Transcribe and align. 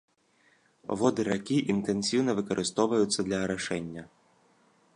Воды 1.01 1.21
ракі 1.27 1.57
інтэнсіўна 1.75 2.31
выкарыстоўваюцца 2.39 3.19
для 3.29 3.37
арашэння. 3.49 4.03